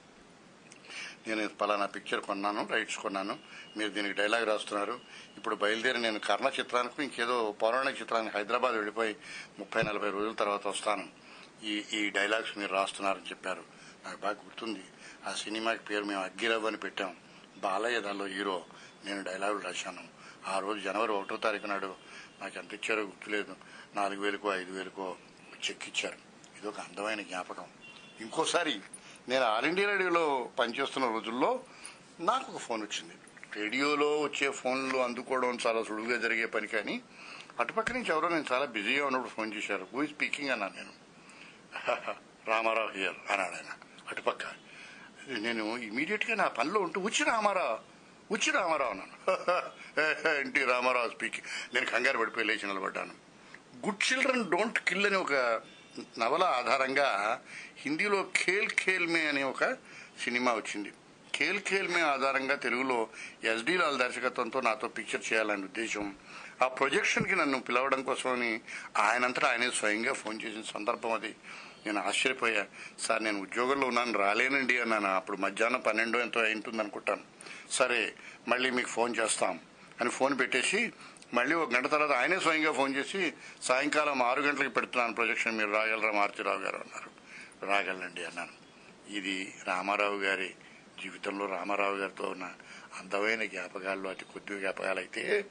నేను 1.26 1.49
పలానా 1.49 1.87
పిక్చర్ 1.87 2.20
కొన్నాను 2.20 2.68
రైట్స్ 2.70 2.99
కొన్నాను. 2.99 3.38
మీరు 3.76 3.88
దీనికి 3.88 4.14
డైలాగ్ 4.14 4.46
రాస్తున్నారు. 4.46 5.00
ఇప్పుడు 5.37 5.54
బయలుదేరి 5.54 6.00
నేను 6.00 6.18
కర్ణ 6.18 6.50
చిత్రానికి 6.61 7.04
ఇంకేదో 7.04 7.52
పౌరాణిక 7.62 8.00
చిత్రానికి 8.00 8.37
హైదరాబాద్ 8.37 8.75
వెళ్ళిపోయి 8.75 9.16
ముప్పై 9.58 9.82
నలభై 9.82 10.11
రోజుల 10.11 10.32
తర్వాత 10.32 10.66
వస్తాను. 10.66 11.08
ఈ 11.64 11.84
ఈ 11.92 12.11
డైలాగ్స్ 12.11 12.58
మీరు 12.58 12.72
రాస్తున్నారని 12.72 13.30
చెప్పారు. 13.30 13.81
నాకు 14.04 14.16
బాగా 14.16 14.35
గుర్తుంది. 14.35 14.85
ఆ 15.26 15.32
సినిమాకి 15.32 15.85
పేరు 15.85 16.04
మేము 16.04 16.23
అగ్గిరవ్వ 16.23 16.66
అని 16.66 16.76
పెట్టాం. 16.76 17.16
బాలయ్య 17.56 18.00
దానిలో 18.00 18.26
హీరో. 18.26 18.64
నేను 19.04 19.23
డైలాగులు 19.23 19.59
రాశాను. 19.59 20.09
ఆ 20.47 20.59
రోజు 20.59 20.80
జనవరి 20.80 21.12
ఒకటో 21.12 21.37
తారీఖు 21.37 21.66
నాడు 21.66 21.94
నాకు 22.40 22.59
ఎంత 22.59 22.75
ఇచ్చారో 22.75 23.02
గుర్తులేదు. 23.02 23.56
నాలుగు 23.94 24.21
వేలకో 24.21 24.54
ఐదు 24.54 24.73
వేలకో 24.73 25.16
చెక్ 25.71 25.88
ఇచ్చారు. 25.88 26.16
ఇది 26.59 26.68
ఒక 26.68 26.80
అందమైన 26.80 27.23
జ్ఞాపకం. 27.23 27.64
ఇంకోసారి 28.21 28.80
నేను 29.28 29.44
ఆల్ 29.44 29.66
ఇండియా 29.66 29.90
రేడియోలో 29.90 30.50
పనిచేస్తున్న 30.59 31.09
రోజుల్లో 31.09 31.64
నాకు 32.21 32.52
ఒక 32.52 32.59
ఫోన్ 32.59 32.82
వచ్చింది. 32.82 33.14
రేడియోలో 33.56 34.21
వచ్చే 34.21 34.50
ఫోన్లు 34.50 34.99
అందుకోవడం 34.99 35.59
చాలా 35.66 35.82
సులువుగా 35.82 36.16
జరిగే 36.16 36.47
పని 36.47 36.66
కానీ 36.66 37.02
అటుపక్క 37.61 37.92
నుంచి 37.92 38.06
ఎవరో 38.09 38.28
నేను 38.28 38.44
చాలా 38.52 38.64
బిజీగా 38.64 39.06
ఉన్నప్పుడు 39.06 39.30
ఫోన్ 39.30 39.54
చేశారు. 39.54 39.87
హూ 39.92 40.06
స్పీకింగ్ 40.06 40.50
అన్నాను 40.50 40.75
నేను. 40.76 40.92
రామారావు 42.49 42.88
హియర్ 42.88 43.32
అన్నాడు 43.32 43.54
ఆయన. 43.54 43.91
అటుపక్క. 44.12 44.45
నేను 45.28 45.78
ఇమీడియట్గా 45.78 46.37
నా 46.37 46.49
పనిలో 46.49 46.81
ఉంటూ 46.81 47.00
వచ్చి 47.00 47.25
రామారావు 47.25 47.78
వచ్చి 48.35 48.52
రామారావు 48.52 48.90
అన్నాను. 48.90 49.14
NT 50.40 50.64
Ramarao 50.64 51.09
speaking. 51.09 51.75
నేను 51.75 51.87
కంగారు 51.87 52.19
పడిపోయి 52.19 52.47
లేచి 52.47 52.66
నిలబడ్డాను. 52.66 53.14
గుడ్ 53.87 54.12
చిల్డ్రన్ 54.12 54.50
డోంట్ 54.50 54.78
కిల్ 54.78 55.07
అనే 55.07 55.16
ఒక 55.16 55.33
నవల 56.19 56.42
ఆధారంగా 56.45 57.40
హిందీలో 57.76 58.31
ఖేల్ 58.37 58.71
ఖేల్ 58.71 59.07
మే 59.07 59.26
అనే 59.26 59.42
ఒక 59.42 59.64
సినిమా 60.25 60.52
వచ్చింది. 60.52 60.92
ఖేల్ 61.35 61.61
ఖేల్ 61.61 61.88
మే 61.88 62.00
ఆధారంగా 62.00 62.54
తెలుగులో 62.54 63.09
ఎస్డి 63.45 63.78
లాల్ 63.78 63.99
దర్శకత్వంతో 63.99 64.61
నాతో 64.61 64.88
పిక్చర్ 64.88 65.33
చేయాలనే 65.33 65.62
ఉద్దేశం. 65.62 66.14
ఆ 66.62 66.69
ప్రొజెక్షన్కి 66.69 67.37
నన్ను 67.37 67.61
పిలవడం 67.61 68.02
కోసమని 68.02 68.61
ఆయనంతటా 68.97 69.49
ఆయనే 69.49 69.71
స్వయంగా 69.71 70.12
ఫోన్ 70.12 70.42
చేసిన 70.42 70.62
సందర్భం 70.62 71.12
అది. 71.12 71.35
నేను 71.86 72.00
ఆశ్చర్యపోయా. 72.00 72.66
సార్ 72.98 73.24
నేను 73.24 73.40
ఉద్యోగంలో 73.40 73.86
ఉన్నాను 73.86 74.18
రాలేనండి 74.18 74.80
అన్నాను. 74.80 75.08
అప్పుడు 75.08 75.36
మధ్యాహ్నం 75.36 75.80
పన్నెండు 75.80 76.18
ఎంతో 76.18 76.40
అయింటుంది 76.40 76.78
అనుకుంటాను 76.78 77.20
సరే 77.70 78.14
మళ్ళీ 78.48 78.70
మీకు 78.70 78.88
ఫోన్ 78.88 79.16
చేస్తాం 79.16 79.60
అని 80.00 80.10
ఫోన్ 80.10 80.38
పెట్టేసి 80.38 80.92
మళ్ళీ 81.34 81.54
ఒక 81.54 81.74
గంట 81.74 81.86
తర్వాత 81.86 82.10
ఆయనే 82.10 82.38
స్వయంగా 82.38 82.72
ఫోన్ 82.72 82.96
చేసి 82.96 83.32
సాయంకాలం 83.62 84.22
ఆరు 84.22 84.40
గంటలకు 84.40 84.70
పెడుతున్నాను 84.70 85.14
ప్రొజెక్షన్ 85.14 85.58
మీరు 85.58 85.70
రాగలరా 85.70 86.12
మారుతిరావు 86.12 86.58
గారు 86.58 86.76
అన్నారు. 86.76 87.10
రాగలండి 87.66 88.24
అన్నాను. 88.24 88.62
ఇది 89.12 89.54
రామారావు 89.64 90.16
గారి 90.16 90.54
జీవితంలో 91.02 91.46
రామారావు 91.46 91.96
గారితో 91.96 92.24
ఉన్న 92.24 92.44
అందమైన 92.98 93.44
జ్ఞాపకాల్లో 93.44 94.10
అతి 94.10 94.24
కొద్ది 94.24 94.58
జ్ఞాపకాలు 94.58 94.98
అయితే 94.98 95.44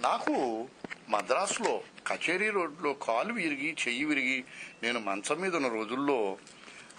నాకు 0.00 0.68
మద్రాసులో 1.08 1.82
కచేరీ 2.06 2.50
రోడ్లో 2.50 2.92
కాలు 2.92 3.32
విరిగి 3.32 3.76
చెయ్యి 3.88 4.04
విరిగి 4.04 4.44
నేను 4.82 5.00
మంచం 5.00 5.40
మీద 5.40 5.56
ఉన్న 5.56 5.68
రోజుల్లో 5.68 6.38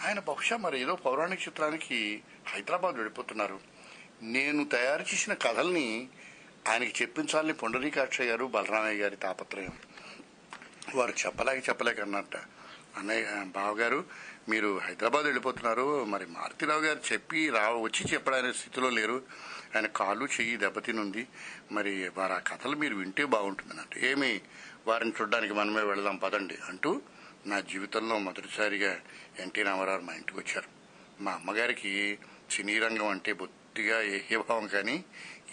ఆయన 0.08 0.20
బహుశా 0.20 0.58
మరి 0.58 0.82
ఏదో 0.82 0.96
పౌరాణిక 0.96 1.41
చిత్రానికి 1.41 2.22
హైదరాబాద్ 2.48 2.96
వెళ్ళిపోతున్నారు. 2.96 3.60
నేను 4.22 4.65
తయారు 4.65 5.01
చేసిన 5.01 5.34
కథల్ని 5.34 6.08
ఆయనకి 6.68 7.01
చెప్పించాలని 7.01 7.53
పొండరీకాక్ష 7.53 8.22
గారు 8.22 8.46
బలరామయ్య 8.46 9.01
గారి 9.01 9.15
తాపత్రయం. 9.15 9.74
వారు 10.96 11.13
చెప్పలేక 11.25 11.70
చెప్పలేక 11.70 12.00
అన్నట్ట. 12.00 12.36
అన్నయ్య 12.98 13.25
బావగారు 13.46 14.05
మీరు 14.50 14.79
హైదరాబాద్ 14.79 15.24
వెళ్ళిపోతున్నారు. 15.24 16.03
మరి 16.03 16.25
మారుతిరావు 16.25 16.81
గారు 16.81 17.13
చెప్పి 17.13 17.50
రా 17.50 17.69
వచ్చి 17.69 18.13
చెప్పడానికి 18.13 18.58
స్థితిలో 18.58 18.89
లేరు. 18.89 19.22
ఆయన 19.75 19.86
కాళ్ళు 19.86 20.25
చెయ్యి 20.25 20.58
దెబ్బతినుంది. 20.58 21.27
మరి 21.72 22.12
వారు 22.17 22.34
ఆ 22.34 22.38
కథలు 22.38 22.75
మీరు 22.75 22.96
వింటే 22.96 23.25
బాగుంటుంది 23.25 23.72
అన్నట్టు 23.72 23.98
ఏమి 23.98 24.41
వారిని 24.88 25.13
చూడడానికి 25.22 25.53
మనమే 25.53 25.84
వెళదాం 25.84 26.15
పదండి 26.15 26.58
అంటూ 26.69 27.01
నా 27.46 27.60
జీవితంలో 27.60 28.19
మొదటిసారిగా 28.19 29.00
ఎన్టీ 29.39 29.63
రామారావు 29.63 30.01
మా 30.01 30.13
ఇంటికి 30.13 30.39
వచ్చారు. 30.39 30.69
మా 31.24 31.31
అమ్మగారికి 31.31 32.19
సినీ 32.51 32.79
రంగం 32.79 33.08
అంటే 33.08 33.34
బొత్తిగా 33.34 34.01
ఏహీభావం 34.01 34.67
కానీ 34.67 35.05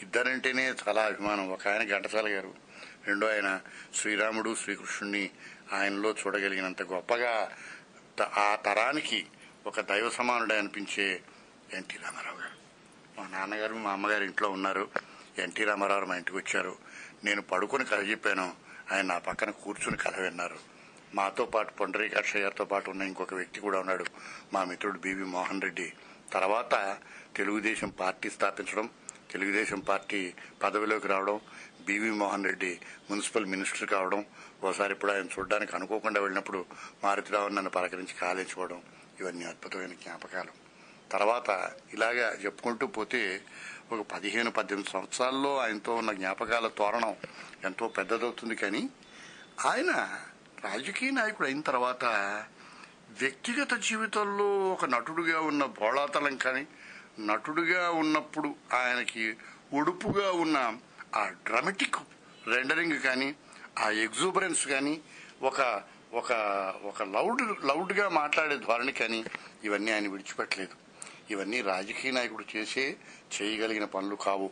ఇద్దరంటేనే 0.02 0.74
చాలా 0.88 1.02
అభిమానం. 1.02 1.52
ఒక 1.52 1.68
ఆయన 1.68 1.96
ఘంటసాల 1.96 2.28
గారు 2.28 2.54
రెండో 3.06 3.26
ఆయన 3.26 3.60
శ్రీరాముడు 3.94 4.54
శ్రీకృష్ణుడిని 4.54 5.30
ఆయనలో 5.72 6.10
చూడగలిగినంత 6.10 6.82
గొప్పగా 6.82 7.56
త- 8.18 8.22
ఆ 8.22 8.56
తరానికి 8.56 9.26
ఒక 9.66 9.80
దైవ 9.80 10.10
సమానుడే 10.10 10.58
అనిపించే 10.58 11.22
ఎన్టీ 11.74 11.96
రామారావు 11.96 12.36
గారు. 12.36 12.56
మా 13.20 13.38
నాన్నగారు 13.38 13.74
మా 13.74 13.92
అమ్మగారు 13.92 14.24
ఇంట్లో 14.24 14.50
ఉన్నారు. 14.50 14.88
ఎన్టీ 15.38 15.64
రామారావు 15.64 16.04
మా 16.04 16.16
ఇంటికి 16.16 16.36
వచ్చారు. 16.36 16.76
నేను 17.24 17.42
పడుకుని 17.42 17.84
కథ 17.84 18.08
చెప్పాను. 18.10 18.54
ఆయన 18.92 19.06
నా 19.06 19.18
పక్కన 19.18 19.50
కూర్చుని 19.50 19.96
కథ 19.96 20.20
విన్నారు. 20.20 20.58
మాతో 21.14 21.44
పాటు 21.44 21.72
పొండరీకాక్ష 21.72 22.36
గారితో 22.36 22.64
పాటు 22.64 22.90
ఉన్న 22.90 23.02
ఇంకొక 23.02 23.34
వ్యక్తి 23.34 23.60
కూడా 23.60 23.78
ఉన్నాడు. 23.78 24.04
మా 24.52 24.64
మిత్రుడు 24.64 24.98
బివి 24.98 25.24
మోహన్ 25.24 25.62
రెడ్డి. 25.62 25.92
తర్వాత 26.32 26.96
తెలుగుదేశం 27.36 27.88
పార్టీ 27.88 28.30
స్థాపించడం 28.30 28.90
తెలుగుదేశం 29.30 29.80
పార్టీ 29.80 30.34
పదవిలోకి 30.62 31.08
రావడం 31.08 31.40
BV 31.86 32.10
Mohan 32.10 32.44
Reddy 32.44 32.80
municipal 33.10 33.46
minister 33.46 33.88
కావడం 33.88 34.24
ఓసారి 34.66 34.92
ఇప్పుడు 34.92 35.12
ఆయన 35.12 35.28
చూడడానికి 35.34 35.72
అనుకోకుండా 35.76 36.20
వెళ్ళినప్పుడు 36.20 36.60
మారుతిరావు 37.04 37.48
నన్ను 37.48 37.70
పలకరించి 37.70 38.14
కాలేసుకోవడం 38.14 38.80
ఇవన్నీ 39.20 39.44
అద్భుతమైన 39.44 39.94
జ్ఞాపకాలు. 40.02 40.52
తర్వాత 41.10 41.50
ఇలాగా 41.94 42.34
చెప్పుకుంటూ 42.34 42.86
పోతే 42.86 43.20
ఒక 43.92 44.00
పదిహేను 44.12 44.50
పద్దెనిమిది 44.50 44.90
సంవత్సరాల్లో 44.90 45.58
ఆయనతో 45.58 45.94
ఉన్న 45.94 46.12
జ్ఞాపకాల 46.12 46.68
తోరణం 46.78 47.14
ఎంతో 47.64 47.88
పెద్దదవుతుంది 47.88 48.54
కానీ 48.54 48.82
ఆయన 49.66 49.90
రాజకీయ 50.64 51.10
నాయకుడు 51.10 51.46
అయిన 51.48 51.60
తర్వాత 51.60 52.04
వ్యక్తిగత 53.20 53.74
జీవితంలో 53.80 54.48
ఒక 54.72 54.84
నటుడుగా 54.84 55.40
ఉన్న 55.40 55.64
బోళాతలం 55.78 56.36
కానీ 56.36 56.64
నటుడుగా 57.20 57.90
ఉన్నప్పుడు 58.00 58.48
ఆయనకి 58.74 59.24
ఉడుపుగా 59.72 60.30
ఉన్న 60.36 60.56
ఆ 61.14 61.22
డ్రమటిక్ 61.46 62.00
రెండరింగ్ 62.46 62.98
కానీ 63.00 63.28
ఆ 63.78 63.90
ఎగ్జూబరెన్స్ 63.90 64.66
కానీ 64.66 65.00
ఒక 65.42 65.82
ఒక 66.12 66.32
ఒక 66.84 67.02
లౌడ్ 67.02 67.66
లౌడ్గా 67.66 68.08
మాట్లాడే 68.08 68.56
ధోరణి 68.56 68.92
కానీ 68.92 69.24
ఇవన్నీ 69.64 69.92
ఆయన 69.92 70.08
విడిచిపెట్టలేదు. 70.08 70.74
ఇవన్నీ 71.30 71.60
రాజకీయ 71.62 72.10
నాయకుడు 72.10 72.44
చేసే 72.56 72.96
చేయగలిగిన 73.42 73.84
పనులు 73.84 74.16
కావు. 74.16 74.50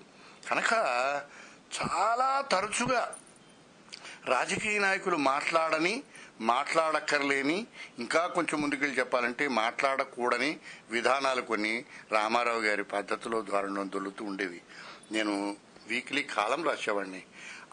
కనుక 0.50 0.72
చాలా 1.82 2.40
తరచుగా 2.40 3.16
రాజకీయ 4.26 4.78
నాయకులు 4.78 5.16
మాట్లాడని 5.16 6.02
మాట్లాడక్కర్లేని 6.40 7.66
ఇంకా 7.98 8.26
కొంచెం 8.26 8.60
ముందుకెళ్ళి 8.60 8.98
చెప్పాలంటే 8.98 9.48
మాట్లాడకూడని 9.48 10.58
విధానాలు 10.90 11.42
కొన్ని 11.42 11.84
రామారావు 12.12 12.60
గారి 12.60 12.84
పద్ధతిలో 12.84 13.42
ధోరణిలో 13.42 13.84
దొల్లుతూ 13.84 14.24
ఉండేవి. 14.24 14.60
నేను 15.12 15.56
వీక్లీ 15.86 16.22
కాలం 16.22 16.64
రాసేవాడిని. 16.64 17.22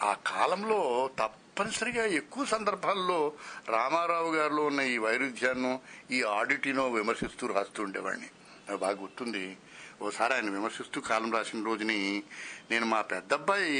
ఆ 0.02 0.14
కాలంలో 0.28 1.10
తప్పనిసరిగా 1.20 2.06
ఎక్కువ 2.06 2.46
సందర్భాల్లో 2.46 3.34
రామారావు 3.70 4.36
గారిలో 4.36 4.66
ఉన్న 4.66 4.82
ఈ 4.82 4.98
వైరుధ్యాన్ని 4.98 5.80
ఈ 6.12 6.24
ఆడిటినో 6.24 6.90
విమర్శిస్తూ 6.90 7.48
రాస్తూ 7.48 7.84
ఉండేవాడిని. 7.84 8.26
నాకు 8.70 8.80
బాగా 8.80 9.02
గుర్తుంది. 9.02 9.58
ఓసారి 10.02 10.34
ఆయన 10.34 10.50
విమర్శిస్తూ 10.50 11.02
కాలం 11.02 11.34
రాసిన 11.34 11.66
రోజుని 11.66 12.24
నేను 12.72 12.86
మా 12.86 13.02
పెద్దబ్బాయి 13.02 13.72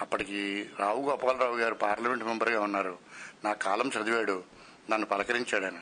అప్పటికి 0.00 0.70
రావు 0.78 1.10
గోపాలరావు 1.10 1.56
గారు 1.56 1.74
పార్లమెంట్ 1.74 2.24
మెంబర్గా 2.24 2.60
ఉన్నారు. 2.60 2.98
నా 3.44 3.52
కాలం 3.52 3.88
చదివాడు. 3.88 4.44
నన్ను 4.90 5.06
పలకరించాడు 5.06 5.64
ఆయన. 5.64 5.78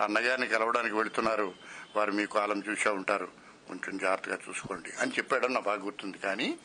అన్నగారిని 0.00 0.46
కలవడానికి 0.46 0.94
వెళుతున్నారు. 0.94 1.54
వారు 1.96 2.12
మీ 2.12 2.26
కాలం 2.26 2.62
చూసే 2.68 2.88
ఉంటారు. 2.88 3.28
కొంచెం 3.68 3.98
జాగ్రత్తగా 3.98 4.38
చూసుకోండి 4.48 4.90
అని 5.00 5.12
చెప్పాడని 5.12 5.60
బాగా 5.60 5.82
గుర్తుంది. 5.82 6.18
కానీ 6.18 6.58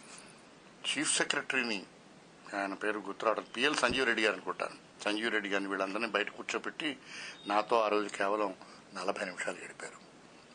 చీఫ్ 0.88 1.18
సెక్రటరీని 1.18 1.84
ఆయన 2.56 2.74
పేరు 2.74 3.00
గుర్తురావడం 3.00 3.46
పిఎల్ 3.56 3.76
సంజీవ్ 3.76 4.06
రెడ్డి 4.06 4.24
గారు 4.24 4.34
అనుకుంటాను 4.34 5.04
సంజీవ్ 5.04 5.32
రెడ్డి 5.32 5.50
గారిని 5.50 5.70
వీళ్ళందరినీ 5.70 6.08
బయట 6.08 6.30
కూర్చోపెట్టి 6.30 6.98
నాతో 7.48 7.82
ఆ 7.82 7.88
రోజు 7.88 8.08
కేవలం 8.08 8.56
నలభై 8.94 9.26
నిమిషాలు 9.26 9.58
గడిపారు. 9.58 9.98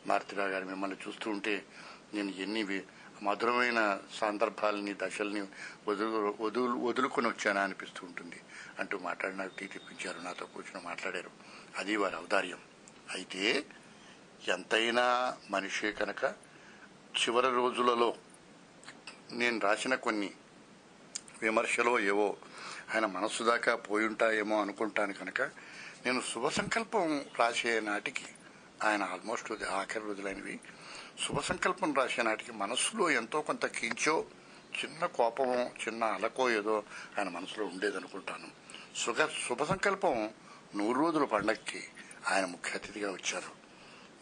మారుతిరావు 0.07 0.49
గారు 0.49 0.65
మిమ్మల్ని 0.65 0.97
చూస్తూ 1.07 1.31
ఉంటే 1.31 1.65
నేను 2.13 2.29
ఎన్ని 2.29 2.81
మధురమైన 3.23 3.99
సందర్భాలని 4.13 4.93
దశల్ని 4.93 5.41
వదులు 5.87 6.35
వదులు 6.39 6.75
వదులుకొని 6.79 7.27
వచ్చానా 7.27 7.61
అనిపిస్తూ 7.61 8.07
ఉంటుంది. 8.07 8.41
అంటూ 8.79 8.97
మాట్లాడి 8.97 9.37
నాకు 9.37 9.59
టీ 9.59 9.67
తెప్పించారు. 9.67 10.19
నాతో 10.19 10.45
కూర్చొని 10.45 10.85
మాట్లాడారు. 10.85 11.31
అది 11.77 11.95
వారి 11.95 12.15
ఔదార్యం. 12.15 12.59
అయితే 13.13 13.65
ఎంతైనా 14.47 15.37
మనిషే 15.49 15.91
కనుక 15.91 16.23
చివరి 17.21 17.47
రోజులలో 17.47 18.15
నేను 19.31 19.59
రాసిన 19.59 19.95
కొన్ని 19.95 20.31
విమర్శలో 21.41 21.99
ఏవో 21.99 22.37
ఆయన 22.95 23.05
మనస్సు 23.05 23.43
దాకా 23.43 23.75
పోయి 23.75 24.05
ఉంటాయేమో 24.05 24.61
అనుకుంటాను 24.61 25.13
కనుక 25.13 25.41
నేను 26.05 26.21
శుభ 26.21 26.47
సంకల్పం 26.47 27.25
రాసే 27.39 27.79
నాటికి 27.79 28.25
ఆయన 28.83 29.03
ఆల్మోస్ట్ 29.03 29.63
ఆఖరి 29.63 30.05
రోజులైనవి. 30.05 30.59
శుభ 31.27 31.39
సంకల్పం 31.39 31.93
రాసే 31.93 32.21
నాటికి 32.21 32.51
మనస్సులో 32.51 33.09
ఎంతో 33.09 33.41
కొంత 33.41 33.65
కించో 33.65 34.25
చిన్న 34.83 35.05
కోపమో 35.05 35.71
చిన్న 35.87 36.03
అలకో 36.03 36.49
ఏదో 36.49 36.83
ఆయన 37.19 37.29
మనసులో 37.29 37.65
ఉండేదనుకుంటాను. 37.65 38.47
సుఖ 38.95 39.15
శుభ 39.47 39.63
సంకల్పం 39.63 40.29
నూరు 40.75 40.99
రోజుల 40.99 41.23
పండగకి 41.23 41.83
ఆయన 42.27 42.45
ముఖ్య 42.45 42.71
అతిథిగా 42.71 43.11
వచ్చారు. 43.11 43.58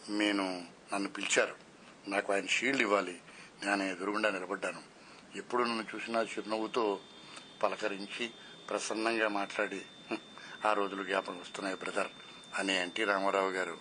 నేను 0.08 0.66
నన్ను 0.94 1.08
పిలిచారు. 1.08 1.54
నాకు 2.08 2.32
ఆయన 2.32 2.46
షీల్డ్ 2.46 2.80
ఇవ్వాలి. 2.80 3.22
నేను 3.64 3.82
ఎదురుగుండా 3.82 4.30
నిలబడ్డాను. 4.30 4.82
ఎప్పుడు 5.36 5.62
నన్ను 5.62 5.84
చూసినా 5.94 6.20
చిరునవ్వుతో 6.20 7.00
పలకరించి 7.62 8.30
ప్రసన్నంగా 8.70 9.28
మాట్లాడి 9.28 9.82
ఆ 10.66 10.72
రోజులు 10.72 11.04
జ్ఞాపకం 11.04 11.40
వస్తున్నాయి 11.40 11.76
బ్రదర్ 11.76 12.06
అని 12.54 12.76
ఎన్టీ 12.76 13.04
రామారావు 13.04 13.50
గారు 13.50 13.78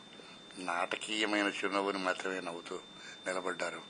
నాటకీయమైన 0.57 1.46
చిరునవ్వుని 1.46 1.98
మాత్రమే 1.98 2.39
నవ్వుతూ 2.39 2.79
నిలబడ్డారు. 3.27 3.81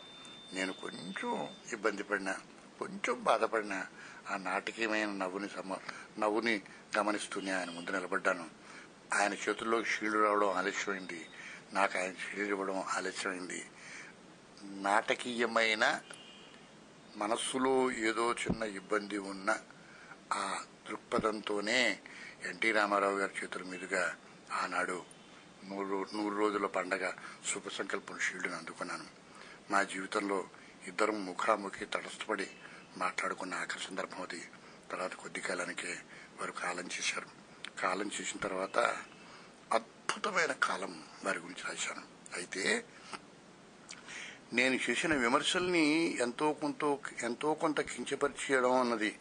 నేను 0.54 0.74
కొంచెం 0.74 1.48
ఇబ్బంది 1.74 2.04
పడినా 2.04 2.36
కొంచెం 2.80 3.24
బాధపడినా 3.24 3.88
ఆ 4.30 4.38
నాటకీయమైన 4.38 5.10
నవ్వుని 5.10 5.50
సమ 5.50 5.78
నవ్వుని 6.20 6.62
గమనిస్తూనే 6.98 7.52
ఆయన 7.52 7.70
ముందు 7.70 7.92
నిలబడ్డాను. 7.92 8.50
ఆయన 9.14 9.34
చేతుల్లోకి 9.34 9.90
షీల్డ్ 9.90 10.16
రావడం 10.16 10.50
ఆలస్యమైంది. 10.50 11.30
నాకు 11.74 11.98
ఆయన 11.98 12.12
షీల్డ్ 12.12 12.50
ఇవ్వడం 12.50 12.82
ఆలస్యమైంది. 12.82 13.66
నాటకీయమైన 14.64 16.02
మనస్సులో 17.16 17.92
ఏదో 17.92 18.34
చిన్న 18.34 18.64
ఇబ్బంది 18.64 19.18
ఉన్న 19.18 19.58
ఆ 20.34 20.64
దృక్పథంతోనే 20.90 22.00
ఎన్టీ 22.50 22.72
రామారావు 22.72 23.18
గారి 23.18 23.34
చేతుల 23.44 23.64
మీదుగా 23.64 24.16
ఆనాడు 24.52 25.06
నూరు 25.66 26.08
నూరు 26.14 26.36
రోజుల 26.36 26.66
పండగ 26.66 27.12
శుభ 27.54 27.68
సంకల్పం 27.68 28.20
షీల్డ్ని 28.20 28.56
అందుకున్నాను. 28.56 29.06
మా 29.72 29.84
జీవితంలో 29.84 30.50
ఇద్దరం 30.88 31.26
ముఖాముఖి 31.26 31.86
తటస్థపడి 31.86 32.48
మాట్లాడుకున్న 32.98 33.54
ఆఖరి 33.54 33.84
సందర్భం 33.84 34.22
అది. 34.22 34.44
తర్వాత 34.92 35.14
కొద్ది 35.14 35.40
కాలానికే 35.40 35.98
వారు 36.40 36.52
కాలం 36.52 36.86
చేశారు. 36.86 37.28
కాలం 37.82 38.12
చేసిన 38.22 38.40
తర్వాత 38.40 38.98
అద్భుతమైన 40.18 40.54
కాలం 40.64 40.92
వారి 41.26 41.40
గురించి 41.40 41.64
రాశాను. 41.68 42.04
అయితే 42.38 42.64
నేను 44.54 44.76
చేసిన 44.86 45.14
విమర్శల్ని 45.16 45.84
ఎంతో 46.26 46.48
కొంత 46.62 46.84
ఎంతో 47.24 47.50
కొంత 47.54 47.80
కించపరిచేయడం 47.82 48.74
అన్నది 48.80 49.12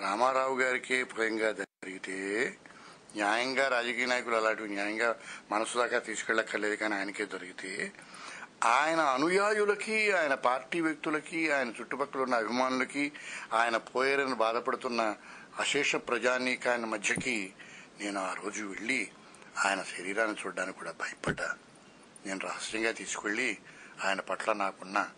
రామారావు 0.00 0.54
గారికే 0.60 0.98
భయంగా 1.14 1.50
జరిగితే 1.60 2.18
న్యాయంగా 3.16 3.66
రాజకీయ 3.68 4.06
నాయకులు 4.06 4.36
అలాంటివి 4.36 4.70
న్యాయంగా 4.74 5.10
మనసు 5.52 5.78
దాకా 5.78 6.00
తీసుకెళ్ళక్కర్లేదు 6.08 6.76
కానీ 6.76 6.94
ఆయనకే 6.94 7.26
దొరికితే 7.34 7.72
ఆయన 8.76 9.00
అనుయాయులకి 9.16 9.98
ఆయన 10.20 10.34
పార్టీ 10.48 10.80
వ్యక్తులకి 10.80 11.42
ఆయన 11.52 11.72
చుట్టుపక్కల 11.80 12.22
ఉన్న 12.22 12.42
అభిమానులకి 12.44 13.06
ఆయన 13.52 13.76
పోయారని 13.92 14.38
బాధపడుతున్న 14.46 15.02
అశేష 15.58 15.96
ప్రజానీకాయన 16.08 16.86
మధ్యకి 16.94 17.38
నేను 18.00 18.20
ఆ 18.20 18.32
రోజు 18.42 18.64
వెళ్ళి 18.64 19.02
ఆయన 19.64 19.82
శరీరాన్ని 19.82 20.36
చూడడానికి 20.46 20.78
కూడా 20.78 20.92
భయపడ్డా. 20.92 21.58
నేను 22.26 22.40
రహస్యంగా 22.40 22.92
తీసుకెళ్ళి 22.92 23.58
ఆయన 24.04 24.20
పట్ల 24.20 24.52
నాకున్న 24.52 25.10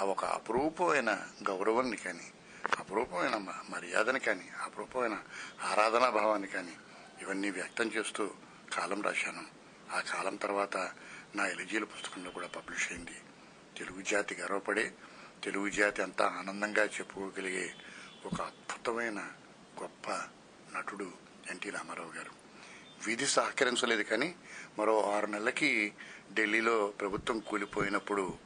ఆ 0.00 0.04
ఒక 0.04 0.24
అపురూపమైన 0.24 1.26
గౌరవాన్ని 1.48 1.96
కానీ 1.96 2.32
అపురూపమైన 2.78 3.36
మర్యాదని 3.68 4.20
కానీ 4.20 4.48
అపురూపమైన 4.62 5.22
ఆరాధనా 5.62 6.10
భావాన్ని 6.10 6.48
కానీ 6.48 6.76
ఇవన్నీ 7.20 7.50
వ్యక్తం 7.50 7.86
చేస్తూ 7.86 8.30
కాలం 8.72 9.02
రాశాను. 9.02 9.44
ఆ 9.92 10.00
కాలం 10.00 10.36
తర్వాత 10.36 10.76
నా 11.34 11.46
ఎలిజీల 11.46 11.84
పుస్తకంలో 11.84 12.30
కూడా 12.30 12.46
పబ్లిష్ 12.46 12.92
అయింది. 12.92 13.20
తెలుగు 13.78 14.02
జాతి 14.02 14.34
గర్వపడే 14.34 14.94
తెలుగు 15.44 15.68
జాతి 15.68 16.02
అంతా 16.02 16.26
ఆనందంగా 16.26 16.84
చెప్పుకోగలిగే 16.84 17.74
ఒక 18.24 18.40
అద్భుతమైన 18.40 19.18
గొప్ప 19.82 20.10
నటుడు 20.76 21.12
ఎన్టీ 21.50 21.70
రామారావు 21.70 22.12
గారు. 22.12 22.41
విధి 23.06 23.26
సహకరించలేదు 23.26 24.02
కానీ 24.02 24.34
మరో 24.78 24.94
ఆరు 25.10 25.26
నెలలకి 25.26 25.92
ఢిల్లీలో 26.34 26.86
ప్రభుత్వం 27.00 27.38
కూలిపోయినప్పుడు 27.38 28.38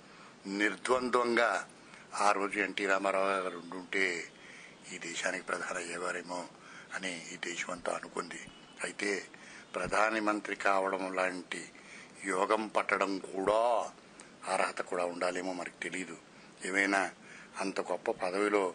నిర్ద్వంద్వంగా 0.46 1.68
ఆ 2.14 2.32
రోజు 2.32 2.58
ఎన్టీ 2.58 2.86
రామారావు 2.86 3.26
గారు 3.26 3.58
ఉండుంటే 3.58 4.32
ఈ 4.94 4.98
దేశానికి 4.98 5.44
ప్రధాని 5.44 5.78
అయ్యేవారేమో 5.78 6.48
అని 6.94 7.26
ఈ 7.32 7.36
దేశం 7.36 7.70
అంతా 7.70 7.92
అనుకుంది. 7.94 8.40
అయితే 8.84 9.24
ప్రధానమంత్రి 9.74 10.56
కావడం 10.56 11.14
లాంటి 11.14 11.70
యోగం 12.26 12.66
పట్టడం 12.66 13.18
కూడా 13.18 13.90
అర్హత 14.52 14.80
కూడా 14.82 15.04
ఉండాలేమో 15.04 15.52
మనకు 15.52 15.82
తెలియదు 15.82 16.16
ఏమైనా 16.64 17.10
అంత 17.60 17.80
గొప్ప 17.80 18.10
పదవిలో 18.10 18.74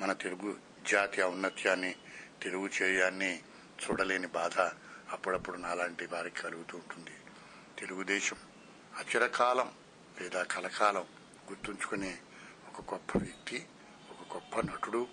మన 0.00 0.12
తెలుగు 0.12 0.56
జాతి 0.90 1.22
ఔన్నత్యాన్ని 1.22 1.94
తెలుగు 2.42 2.68
చేయాన్ని 2.82 3.40
చూడలేని 3.82 4.26
బాధ 4.26 4.56
అప్పుడప్పుడు 5.12 5.56
నాలాంటి 5.56 6.06
వారికి 6.06 6.42
కలుగుతూ 6.42 6.78
ఉంటుంది. 6.78 7.10
తెలుగుదేశం 7.78 8.36
అచిరకాలం 8.96 9.72
లేదా 10.20 10.42
కలకాలం 10.42 11.02
గుర్తుంచుకునే 11.50 12.18
ఒక 12.68 12.94
గొప్ప 12.94 13.18
వ్యక్తి 13.18 13.66
ఒక 14.10 14.34
గొప్ప 14.34 14.72
నటుడు 14.72 15.08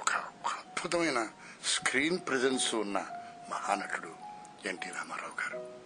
ఒక 0.00 0.08
ఒక 0.10 0.52
అద్భుతమైన 0.52 1.28
స్క్రీన్ 1.64 2.18
ప్రెజెన్స్ 2.18 2.74
ఉన్న 2.74 2.98
మహానటుడు 3.50 4.14
ఎన్టీ 4.68 4.86
రామారావు 4.86 5.42
గారు. 5.42 5.82